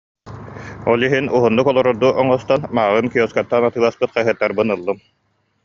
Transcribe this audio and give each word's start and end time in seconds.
Ол 0.93 0.99
иһин 1.07 1.25
уһуннук 1.35 1.67
олорордуу 1.71 2.11
оҥостон, 2.21 2.61
мааҕын 2.75 3.07
киоскаттан 3.13 3.63
атыыласпыт 3.67 4.09
хаһыаттарбын 4.15 4.67
ыллым 4.75 4.97